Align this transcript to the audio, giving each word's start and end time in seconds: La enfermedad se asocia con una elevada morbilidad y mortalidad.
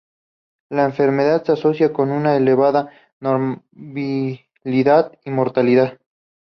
La 0.71 0.85
enfermedad 0.85 1.43
se 1.45 1.51
asocia 1.51 1.93
con 1.93 2.09
una 2.09 2.35
elevada 2.35 2.89
morbilidad 3.19 5.11
y 5.23 5.29
mortalidad. 5.29 5.99